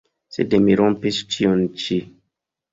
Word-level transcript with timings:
Sed 0.37 0.55
mi 0.63 0.77
rompis 0.79 1.21
ĉion 1.37 1.63
ĉi. 1.85 2.03